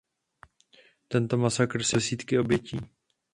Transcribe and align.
Tento 1.07 1.37
masakr 1.37 1.77
si 1.77 1.77
vyžádal 1.87 1.99
desítky 1.99 2.39
obětí. 2.39 2.77